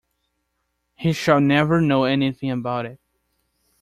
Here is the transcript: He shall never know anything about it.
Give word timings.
He 0.95 1.13
shall 1.13 1.39
never 1.39 1.79
know 1.79 2.05
anything 2.05 2.49
about 2.49 2.87
it. 2.87 2.99